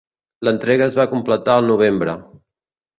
L'entrega 0.47 0.87
es 0.87 0.97
va 1.01 1.07
completar 1.13 1.57
al 1.61 1.71
novembre. 1.75 2.21